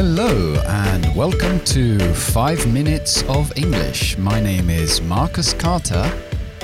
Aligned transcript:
Hello, 0.00 0.54
and 0.68 1.12
welcome 1.16 1.58
to 1.64 1.98
5 2.14 2.72
Minutes 2.72 3.24
of 3.24 3.50
English. 3.56 4.16
My 4.16 4.40
name 4.40 4.70
is 4.70 5.02
Marcus 5.02 5.52
Carter, 5.52 6.08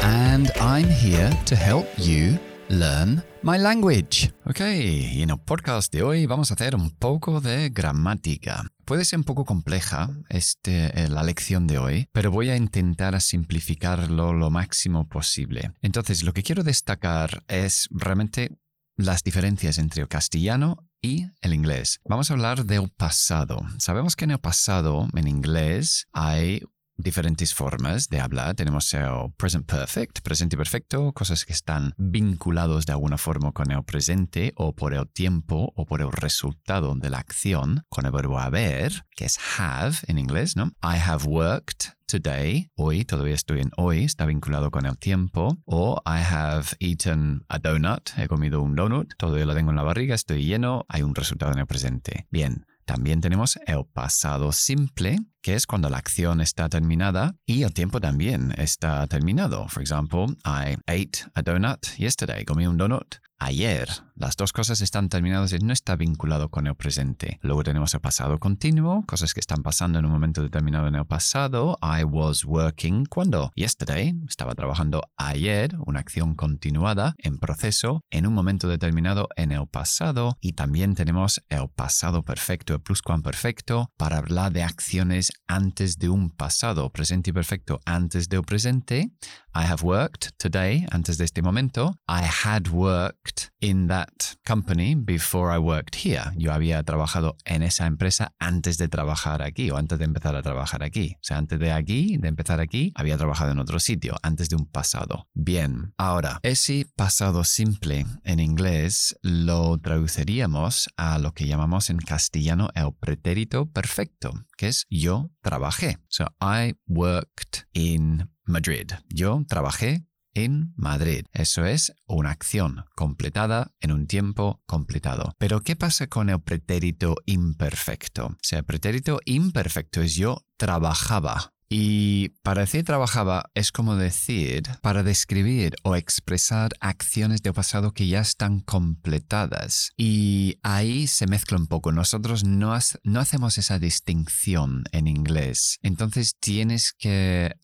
and 0.01 0.53
I'm 0.61 0.89
here 0.89 1.31
to 1.47 1.57
help 1.57 1.89
you 1.99 2.39
learn 2.69 3.25
my 3.43 3.59
language. 3.59 4.33
Ok, 4.47 4.61
y 4.61 5.23
en 5.23 5.31
el 5.31 5.41
podcast 5.41 5.93
de 5.93 6.05
hoy 6.05 6.27
vamos 6.27 6.53
a 6.53 6.55
hacer 6.55 6.77
un 6.77 6.93
poco 6.93 7.41
de 7.41 7.71
gramática. 7.71 8.71
Puede 8.85 9.05
ser 9.05 9.19
un 9.19 9.25
poco 9.25 9.45
compleja 9.45 10.11
este, 10.29 10.97
eh, 10.97 11.09
la 11.09 11.25
lección 11.25 11.67
de 11.67 11.79
hoy, 11.79 12.09
pero 12.13 12.31
voy 12.31 12.51
a 12.51 12.57
intentar 12.57 13.21
simplificarlo 13.21 14.33
lo 14.33 14.51
máximo 14.51 15.09
posible. 15.09 15.73
Entonces, 15.83 16.23
lo 16.23 16.33
que 16.33 16.45
quiero 16.45 16.63
destacar 16.63 17.43
es 17.49 17.89
realmente 17.91 18.53
las 18.97 19.25
diferencias 19.25 19.79
entre 19.79 20.03
el 20.03 20.09
castellano 20.09 20.89
y 21.05 21.31
el 21.43 21.53
inglés. 21.53 22.01
Vamos 22.09 22.31
a 22.31 22.35
hablar 22.35 22.65
del 22.65 22.89
pasado. 22.89 23.61
Sabemos 23.79 24.17
que 24.17 24.25
en 24.25 24.31
el 24.31 24.39
pasado, 24.39 25.07
en 25.15 25.29
inglés, 25.29 26.07
hay 26.13 26.63
diferentes 27.05 27.55
formas 27.55 28.09
de 28.09 28.21
hablar. 28.21 28.57
Tenemos 28.57 28.93
el 28.95 29.33
present 29.37 29.67
perfect, 29.67 30.23
presente 30.23 30.57
perfecto, 30.57 31.13
cosas 31.13 31.45
que 31.45 31.53
están 31.53 31.95
vinculados 31.97 32.87
de 32.87 32.93
alguna 32.93 33.19
forma 33.19 33.53
con 33.53 33.71
el 33.71 33.85
presente 33.85 34.53
o 34.57 34.75
por 34.75 34.95
el 34.95 35.07
tiempo 35.09 35.73
o 35.77 35.87
por 35.87 36.01
el 36.01 36.11
resultado 36.11 36.95
de 36.97 37.11
la 37.11 37.19
acción, 37.19 37.85
con 37.89 38.07
el 38.07 38.13
verbo 38.13 38.41
haber, 38.41 39.05
que 39.15 39.27
es 39.27 39.39
have 39.59 39.99
en 40.09 40.19
inglés, 40.19 40.57
¿no? 40.57 40.73
I 40.83 40.99
have 40.99 41.27
worked 41.27 41.91
today, 42.07 42.71
hoy, 42.75 43.05
todavía 43.05 43.35
estoy 43.35 43.61
en 43.61 43.71
hoy, 43.77 44.05
está 44.05 44.27
vinculado 44.27 44.71
con 44.71 44.87
el 44.87 44.97
tiempo, 44.99 45.59
o 45.67 46.03
I 46.07 46.23
have 46.29 46.69
eaten 46.81 47.45
a 47.49 47.59
donut, 47.59 48.11
he 48.17 48.29
comido 48.29 48.63
un 48.63 48.75
donut, 48.75 49.15
todavía 49.17 49.47
lo 49.47 49.55
tengo 49.55 49.71
en 49.71 49.77
la 49.77 49.83
barriga, 49.83 50.15
estoy 50.15 50.45
lleno, 50.45 50.87
hay 50.89 51.03
un 51.03 51.15
resultado 51.15 51.53
en 51.53 51.59
el 51.59 51.67
presente. 51.67 52.27
Bien, 52.31 52.67
también 52.85 53.21
tenemos 53.21 53.59
el 53.67 53.85
pasado 53.93 54.53
simple, 54.53 55.19
que 55.45 55.55
es 55.55 55.67
cuando 55.67 55.91
la 55.91 55.99
acción 55.99 56.41
está 56.41 56.71
terminada 56.71 57.37
y 57.45 57.65
el 57.65 57.75
tiempo 57.75 58.01
también 58.01 58.55
está 58.57 59.07
terminado. 59.07 59.69
For 59.69 59.83
example, 59.83 60.25
I 60.43 60.79
ate 60.87 61.31
a 61.35 61.43
donut 61.43 61.87
yesterday, 61.99 62.47
comí 62.47 62.67
un 62.67 62.79
donut 62.79 63.17
ayer. 63.39 63.89
Las 64.17 64.37
dos 64.37 64.53
cosas 64.53 64.81
están 64.81 65.09
terminadas 65.09 65.53
y 65.53 65.59
no 65.59 65.73
está 65.73 65.97
vinculado 65.97 66.49
con 66.49 66.67
el 66.67 66.77
presente. 66.77 67.39
Luego 67.43 67.65
tenemos 67.65 67.93
el 67.95 68.01
pasado 68.01 68.39
continuo, 68.39 69.05
cosas 69.07 69.35
que 69.35 69.41
están 69.41 69.63
pasando 69.63 69.99
en 69.99 70.07
un 70.07 70.13
momento 70.13 70.41
determinado 70.41 70.87
en 70.87 70.95
el 70.95 71.05
pasado. 71.05 71.77
I 71.83 72.05
was 72.05 72.45
working 72.45 73.07
cuando 73.07 73.51
yesterday, 73.57 74.15
estaba 74.29 74.55
trabajando 74.55 75.03
ayer, 75.17 75.77
una 75.85 76.01
acción 76.01 76.37
continuada 76.37 77.15
en 77.19 77.39
proceso 77.39 78.03
en 78.11 78.27
un 78.27 78.35
momento 78.35 78.69
determinado 78.69 79.29
en 79.37 79.51
el 79.53 79.67
pasado. 79.67 80.37
Y 80.41 80.53
también 80.53 80.95
tenemos 80.95 81.43
el 81.49 81.69
pasado 81.69 82.23
perfecto, 82.23 82.75
el 82.75 82.81
pluscuamperfecto, 82.81 83.91
para 83.97 84.19
hablar 84.19 84.53
de 84.53 84.63
acciones 84.63 85.33
antes 85.47 85.99
de 85.99 86.09
un 86.09 86.31
pasado, 86.31 86.91
presente 86.91 87.31
y 87.31 87.33
perfecto 87.33 87.81
antes 87.85 88.29
del 88.29 88.43
presente. 88.43 89.11
I 89.57 89.67
have 89.67 89.85
worked 89.85 90.31
today, 90.39 90.85
antes 90.91 91.17
de 91.17 91.25
este 91.25 91.41
momento. 91.41 91.95
I 92.09 92.23
had 92.25 92.69
worked 92.69 93.53
in 93.61 93.87
that 93.87 94.37
company 94.45 94.97
before 94.97 95.55
I 95.55 95.59
worked 95.59 95.95
here. 96.05 96.33
Yo 96.37 96.53
había 96.53 96.83
trabajado 96.83 97.37
en 97.45 97.63
esa 97.63 97.87
empresa 97.87 98.35
antes 98.41 98.79
de 98.79 98.89
trabajar 98.89 99.43
aquí 99.43 99.71
o 99.71 99.77
antes 99.77 99.99
de 99.99 100.07
empezar 100.07 100.35
a 100.35 100.43
trabajar 100.43 100.83
aquí. 100.83 101.15
O 101.17 101.25
sea, 101.25 101.39
antes 101.39 101.61
de 101.61 101.71
aquí, 101.71 102.17
de 102.17 102.29
empezar 102.29 102.59
aquí, 102.59 102.93
había 102.97 103.17
trabajado 103.17 103.53
en 103.53 103.61
otro 103.61 103.79
sitio, 103.79 104.17
antes 104.23 104.49
de 104.49 104.57
un 104.57 104.67
pasado. 104.67 105.29
Bien, 105.35 105.95
ahora, 105.99 106.41
ese 106.43 106.87
pasado 106.97 107.45
simple 107.45 108.07
en 108.25 108.41
inglés 108.41 109.17
lo 109.23 109.79
traduciríamos 109.79 110.91
a 110.97 111.19
lo 111.19 111.33
que 111.33 111.47
llamamos 111.47 111.91
en 111.91 111.99
castellano 111.99 112.71
el 112.75 112.93
pretérito 112.93 113.67
perfecto, 113.67 114.33
que 114.57 114.69
es 114.69 114.87
yo 114.91 115.31
trabajé. 115.43 115.99
So, 116.09 116.27
I 116.41 116.75
worked 116.87 117.67
in 117.73 118.31
Madrid. 118.45 118.93
Yo 119.09 119.45
trabajé 119.49 120.07
en 120.35 120.75
Madrid. 120.77 121.25
Eso 121.33 121.65
es 121.65 121.95
una 122.07 122.31
acción 122.31 122.85
completada 122.97 123.73
en 123.81 123.93
un 123.93 124.07
tiempo 124.07 124.63
completado. 124.67 125.35
Pero 125.39 125.61
¿qué 125.61 125.77
pasa 125.77 126.09
con 126.09 126.29
el 126.29 126.41
pretérito 126.41 127.17
imperfecto? 127.25 128.27
O 128.27 128.37
sea, 128.43 128.61
el 128.61 128.65
pretérito 128.65 129.21
imperfecto 129.25 130.03
es 130.03 130.15
yo 130.15 130.45
trabajaba. 130.57 131.54
Y 131.77 132.29
para 132.45 132.61
decir 132.61 132.85
trabajaba 132.85 133.51
es 133.53 133.73
como 133.73 133.97
decir 133.97 134.63
para 134.81 135.03
describir 135.03 135.75
o 135.83 135.97
expresar 135.97 136.71
acciones 136.79 137.43
del 137.43 137.53
pasado 137.53 137.91
que 137.91 138.07
ya 138.07 138.21
están 138.21 138.61
completadas. 138.61 139.91
Y 139.97 140.61
ahí 140.63 141.09
se 141.09 141.27
mezcla 141.27 141.59
un 141.59 141.67
poco. 141.67 141.91
Nosotros 141.91 142.45
no, 142.45 142.79
no 143.03 143.19
hacemos 143.19 143.59
esa 143.59 143.81
distinción 143.81 144.85
en 144.93 145.09
inglés. 145.09 145.81
Entonces 145.83 146.37
tienes 146.39 146.93
que 146.93 147.57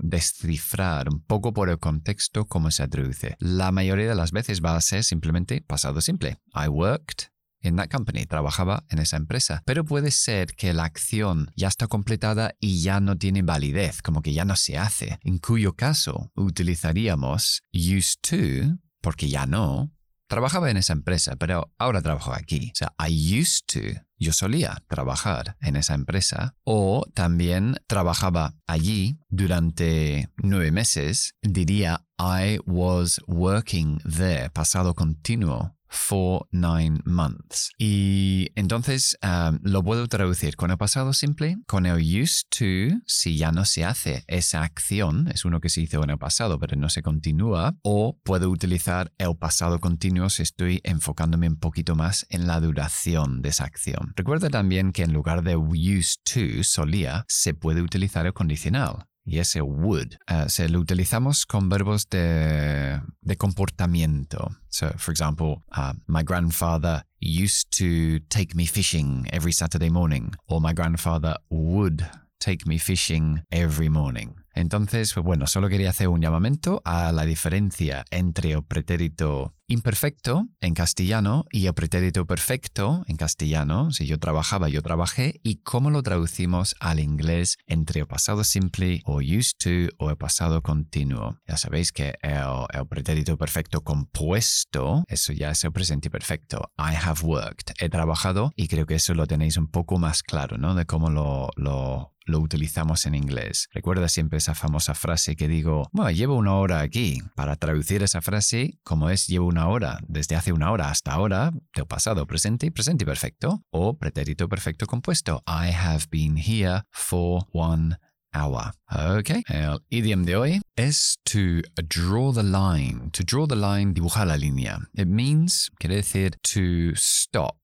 descifrar 0.00 1.10
un 1.10 1.22
poco 1.22 1.52
por 1.52 1.68
el 1.68 1.78
contexto 1.78 2.46
cómo 2.46 2.70
se 2.70 2.88
traduce. 2.88 3.36
La 3.38 3.70
mayoría 3.70 4.08
de 4.08 4.14
las 4.14 4.32
veces 4.32 4.62
va 4.64 4.76
a 4.76 4.80
ser 4.80 5.04
simplemente 5.04 5.60
pasado 5.60 6.00
simple. 6.00 6.38
I 6.54 6.68
worked 6.68 7.26
en 7.62 7.76
that 7.76 7.88
company, 7.88 8.26
trabajaba 8.26 8.84
en 8.88 8.98
esa 8.98 9.16
empresa. 9.16 9.62
Pero 9.64 9.84
puede 9.84 10.10
ser 10.10 10.54
que 10.54 10.72
la 10.72 10.84
acción 10.84 11.50
ya 11.56 11.68
está 11.68 11.86
completada 11.86 12.54
y 12.60 12.82
ya 12.82 13.00
no 13.00 13.16
tiene 13.16 13.42
validez, 13.42 14.02
como 14.02 14.22
que 14.22 14.32
ya 14.32 14.44
no 14.44 14.56
se 14.56 14.78
hace, 14.78 15.18
en 15.22 15.38
cuyo 15.38 15.74
caso 15.74 16.30
utilizaríamos 16.34 17.62
used 17.72 18.20
to, 18.22 18.78
porque 19.00 19.28
ya 19.28 19.46
no, 19.46 19.90
trabajaba 20.32 20.70
en 20.70 20.78
esa 20.78 20.94
empresa, 20.94 21.36
pero 21.36 21.74
ahora 21.76 22.00
trabajo 22.00 22.32
aquí. 22.32 22.72
O 22.72 22.74
sea, 22.74 22.94
I 22.98 23.38
used 23.38 23.66
to, 23.66 24.00
yo 24.16 24.32
solía 24.32 24.82
trabajar 24.88 25.58
en 25.60 25.76
esa 25.76 25.92
empresa, 25.92 26.54
o 26.64 27.04
también 27.12 27.76
trabajaba 27.86 28.54
allí 28.66 29.18
durante 29.28 30.30
nueve 30.36 30.70
meses, 30.70 31.34
diría 31.42 32.06
I 32.18 32.60
was 32.64 33.20
working 33.26 33.98
there, 34.08 34.48
pasado 34.48 34.94
continuo 34.94 35.76
for 35.92 36.46
nine 36.50 37.00
months. 37.04 37.70
Y 37.78 38.50
entonces 38.54 39.18
um, 39.22 39.58
lo 39.62 39.82
puedo 39.82 40.08
traducir 40.08 40.56
con 40.56 40.70
el 40.70 40.78
pasado 40.78 41.12
simple, 41.12 41.58
con 41.66 41.86
el 41.86 41.96
used 41.96 42.48
to, 42.48 42.98
si 43.06 43.36
ya 43.36 43.52
no 43.52 43.64
se 43.64 43.84
hace 43.84 44.24
esa 44.26 44.62
acción, 44.62 45.28
es 45.28 45.44
uno 45.44 45.60
que 45.60 45.68
se 45.68 45.82
hizo 45.82 46.02
en 46.02 46.10
el 46.10 46.18
pasado, 46.18 46.58
pero 46.58 46.76
no 46.76 46.88
se 46.88 47.02
continúa, 47.02 47.76
o 47.82 48.18
puedo 48.24 48.48
utilizar 48.50 49.12
el 49.18 49.36
pasado 49.36 49.78
continuo 49.78 50.30
si 50.30 50.42
estoy 50.42 50.80
enfocándome 50.84 51.48
un 51.48 51.56
poquito 51.56 51.94
más 51.94 52.26
en 52.30 52.46
la 52.46 52.60
duración 52.60 53.42
de 53.42 53.50
esa 53.50 53.64
acción. 53.64 54.12
Recuerda 54.16 54.48
también 54.48 54.92
que 54.92 55.02
en 55.02 55.12
lugar 55.12 55.42
de 55.42 55.56
used 55.56 56.20
to, 56.24 56.64
solía, 56.64 57.24
se 57.28 57.54
puede 57.54 57.82
utilizar 57.82 58.26
el 58.26 58.32
condicional 58.32 59.06
y 59.24 59.38
ese 59.38 59.60
would 59.60 60.18
uh, 60.28 60.48
se 60.48 60.68
lo 60.68 60.80
utilizamos 60.80 61.46
con 61.46 61.68
verbos 61.68 62.08
de, 62.08 63.00
de 63.20 63.36
comportamiento. 63.36 64.56
So, 64.68 64.92
for 64.96 65.12
example, 65.12 65.62
uh, 65.76 65.92
my 66.06 66.22
grandfather 66.22 67.04
used 67.20 67.70
to 67.78 68.18
take 68.28 68.54
me 68.54 68.66
fishing 68.66 69.26
every 69.32 69.52
Saturday 69.52 69.90
morning, 69.90 70.34
or 70.48 70.60
my 70.60 70.72
grandfather 70.72 71.36
would 71.50 72.04
take 72.40 72.66
me 72.66 72.78
fishing 72.78 73.42
every 73.52 73.88
morning. 73.88 74.34
Entonces, 74.54 75.12
pues 75.14 75.24
bueno, 75.24 75.46
solo 75.46 75.68
quería 75.68 75.90
hacer 75.90 76.08
un 76.08 76.20
llamamiento 76.20 76.82
a 76.84 77.12
la 77.12 77.24
diferencia 77.24 78.04
entre 78.10 78.52
el 78.52 78.64
pretérito 78.64 79.54
imperfecto 79.72 80.48
en 80.60 80.74
castellano 80.74 81.46
y 81.50 81.66
el 81.66 81.74
pretérito 81.74 82.26
perfecto 82.26 83.04
en 83.06 83.16
castellano, 83.16 83.90
si 83.90 84.06
yo 84.06 84.18
trabajaba, 84.18 84.68
yo 84.68 84.82
trabajé, 84.82 85.40
y 85.42 85.62
cómo 85.62 85.90
lo 85.90 86.02
traducimos 86.02 86.76
al 86.78 87.00
inglés 87.00 87.56
entre 87.66 88.00
el 88.00 88.06
pasado 88.06 88.44
simple 88.44 89.00
o 89.04 89.16
used 89.16 89.56
to 89.58 89.94
o 89.98 90.10
el 90.10 90.16
pasado 90.16 90.62
continuo. 90.62 91.38
Ya 91.46 91.56
sabéis 91.56 91.92
que 91.92 92.14
el, 92.22 92.86
pretérito 92.88 93.38
perfecto 93.38 93.82
compuesto, 93.82 95.04
eso 95.08 95.32
ya 95.32 95.50
es 95.50 95.64
el 95.64 95.72
presente 95.72 96.10
perfecto. 96.10 96.70
I 96.78 96.94
have 96.94 97.22
worked, 97.22 97.72
he 97.80 97.88
trabajado, 97.88 98.52
y 98.56 98.68
creo 98.68 98.84
que 98.84 98.96
eso 98.96 99.14
lo 99.14 99.26
tenéis 99.26 99.56
un 99.56 99.68
poco 99.68 99.98
más 99.98 100.22
claro, 100.22 100.58
¿no? 100.58 100.74
De 100.74 100.84
cómo 100.84 101.08
lo, 101.08 101.48
lo 101.56 102.11
lo 102.24 102.40
utilizamos 102.40 103.06
en 103.06 103.14
inglés. 103.14 103.68
Recuerda 103.72 104.08
siempre 104.08 104.38
esa 104.38 104.54
famosa 104.54 104.94
frase 104.94 105.36
que 105.36 105.48
digo, 105.48 105.88
bueno, 105.92 106.10
llevo 106.10 106.36
una 106.36 106.54
hora 106.54 106.80
aquí. 106.80 107.20
Para 107.34 107.56
traducir 107.56 108.02
esa 108.02 108.20
frase, 108.20 108.78
como 108.82 109.10
es 109.10 109.26
llevo 109.26 109.46
una 109.46 109.68
hora, 109.68 109.98
desde 110.08 110.36
hace 110.36 110.52
una 110.52 110.70
hora 110.70 110.90
hasta 110.90 111.12
ahora, 111.12 111.52
del 111.74 111.86
pasado, 111.86 112.26
presente 112.26 112.70
presente 112.70 113.04
perfecto, 113.04 113.64
o 113.70 113.96
pretérito 113.96 114.48
perfecto 114.48 114.86
compuesto. 114.86 115.42
I 115.46 115.70
have 115.72 116.06
been 116.10 116.36
here 116.36 116.82
for 116.90 117.46
one 117.52 117.96
hour. 118.34 118.72
Ok, 118.90 119.30
el 119.48 119.80
idioma 119.90 120.24
de 120.24 120.36
hoy 120.36 120.60
es 120.76 121.18
to 121.24 121.62
draw 121.88 122.32
the 122.32 122.42
line. 122.42 123.10
To 123.12 123.22
draw 123.24 123.46
the 123.46 123.56
line, 123.56 123.94
dibujar 123.94 124.26
la 124.26 124.36
línea. 124.36 124.78
It 124.94 125.06
means, 125.06 125.70
quiere 125.78 125.96
decir 125.96 126.32
to 126.54 126.94
stop 126.94 127.56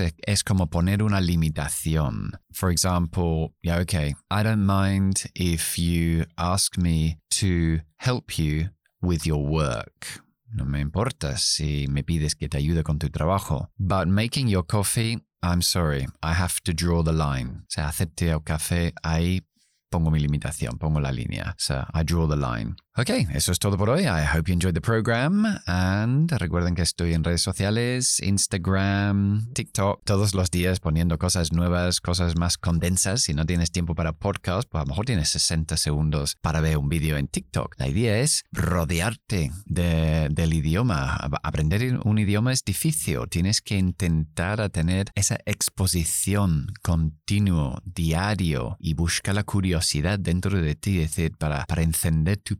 es 0.00 0.42
como 0.42 0.68
poner 0.68 1.02
una 1.02 1.20
limitación. 1.20 2.32
For 2.52 2.70
example, 2.70 3.54
yeah, 3.62 3.80
okay, 3.80 4.14
I 4.30 4.42
don't 4.42 4.66
mind 4.66 5.30
if 5.34 5.78
you 5.78 6.24
ask 6.36 6.76
me 6.76 7.18
to 7.40 7.80
help 7.96 8.38
you 8.38 8.70
with 9.02 9.26
your 9.26 9.44
work. 9.44 10.22
No 10.52 10.64
me 10.64 10.80
importa 10.80 11.36
si 11.36 11.86
me 11.88 12.02
pides 12.02 12.34
que 12.34 12.48
te 12.48 12.58
ayude 12.58 12.84
con 12.84 12.98
tu 12.98 13.08
trabajo. 13.08 13.68
But 13.78 14.06
making 14.08 14.48
your 14.48 14.64
coffee 14.64 15.18
I'm 15.42 15.60
sorry, 15.60 16.06
I 16.22 16.32
have 16.32 16.62
to 16.64 16.72
draw 16.72 17.02
the 17.02 17.12
line. 17.12 17.64
O 17.64 17.66
sea, 17.68 17.88
hacerte 17.88 18.30
el 18.30 18.40
café 18.40 18.94
ahí 19.02 19.42
pongo 19.90 20.10
mi 20.10 20.18
limitación, 20.18 20.78
pongo 20.78 21.00
la 21.00 21.10
línea. 21.10 21.54
So 21.58 21.84
I 21.92 22.02
draw 22.02 22.26
the 22.26 22.36
line. 22.36 22.76
Ok, 22.96 23.10
eso 23.34 23.50
es 23.50 23.58
todo 23.58 23.76
por 23.76 23.90
hoy. 23.90 24.02
I 24.02 24.22
hope 24.22 24.48
you 24.48 24.54
enjoyed 24.54 24.74
the 24.74 24.80
program. 24.80 25.44
And 25.66 26.30
recuerden 26.30 26.76
que 26.76 26.82
estoy 26.82 27.12
en 27.12 27.24
redes 27.24 27.42
sociales, 27.42 28.20
Instagram, 28.20 29.52
TikTok, 29.52 30.04
todos 30.04 30.32
los 30.32 30.48
días 30.52 30.78
poniendo 30.78 31.18
cosas 31.18 31.50
nuevas, 31.52 32.00
cosas 32.00 32.36
más 32.36 32.56
condensas. 32.56 33.22
Si 33.22 33.34
no 33.34 33.46
tienes 33.46 33.72
tiempo 33.72 33.96
para 33.96 34.12
podcast, 34.12 34.68
pues 34.70 34.80
a 34.80 34.84
lo 34.84 34.90
mejor 34.90 35.06
tienes 35.06 35.28
60 35.30 35.76
segundos 35.76 36.36
para 36.40 36.60
ver 36.60 36.76
un 36.76 36.88
vídeo 36.88 37.16
en 37.16 37.26
TikTok. 37.26 37.74
La 37.78 37.88
idea 37.88 38.16
es 38.20 38.44
rodearte 38.52 39.50
del 39.66 40.54
idioma. 40.54 41.16
Aprender 41.42 41.98
un 42.04 42.18
idioma 42.20 42.52
es 42.52 42.62
difícil. 42.64 43.18
Tienes 43.28 43.60
que 43.60 43.76
intentar 43.76 44.70
tener 44.70 45.10
esa 45.16 45.38
exposición 45.46 46.68
continuo, 46.80 47.80
diario 47.84 48.76
y 48.78 48.94
busca 48.94 49.32
la 49.32 49.42
curiosidad 49.42 50.20
dentro 50.20 50.62
de 50.62 50.76
ti, 50.76 51.00
es 51.00 51.16
decir, 51.16 51.36
para, 51.36 51.64
para 51.64 51.82
encender 51.82 52.36
tu 52.36 52.56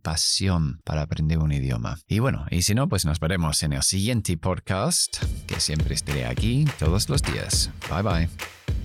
para 0.85 1.03
aprender 1.03 1.39
un 1.39 1.53
idioma. 1.53 1.99
Y 2.09 2.19
bueno, 2.19 2.47
y 2.51 2.63
si 2.63 2.75
no, 2.75 2.89
pues 2.89 3.05
nos 3.05 3.21
veremos 3.21 3.63
en 3.63 3.73
el 3.73 3.83
siguiente 3.83 4.37
podcast, 4.37 5.23
que 5.47 5.61
siempre 5.61 5.95
estaré 5.95 6.27
aquí 6.27 6.65
todos 6.79 7.09
los 7.09 7.23
días. 7.23 7.71
Bye 7.91 8.03
bye. 8.03 8.84